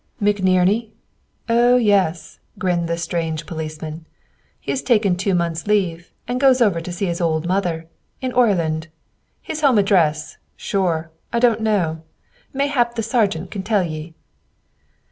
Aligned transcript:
"McNerney? 0.19 0.89
Oh, 1.47 1.75
yes," 1.77 2.39
grinned 2.57 2.87
the 2.87 2.97
strange 2.97 3.45
policeman. 3.45 4.07
"He 4.59 4.71
has 4.71 4.81
taken 4.81 5.15
two 5.15 5.35
months' 5.35 5.67
leave 5.67 6.11
and 6.27 6.39
goes 6.39 6.59
over 6.59 6.81
to 6.81 6.91
see 6.91 7.05
his 7.05 7.21
ould 7.21 7.45
mother, 7.45 7.85
in 8.19 8.31
Oireland. 8.33 8.87
His 9.43 9.61
home 9.61 9.77
address, 9.77 10.37
sure, 10.57 11.11
I 11.31 11.37
don't 11.37 11.61
know. 11.61 12.01
Mayhap 12.51 12.95
the 12.95 13.03
sergeant 13.03 13.51
can 13.51 13.61
tell 13.61 13.83
ye." 13.83 14.15